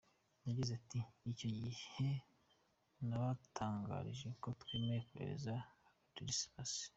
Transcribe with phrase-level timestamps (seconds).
[0.47, 0.99] Yagize ati
[1.31, 2.07] "Icyo gihe
[3.07, 5.53] nabatangarije ko twemeye kohereza
[6.13, 6.73] Ladislas.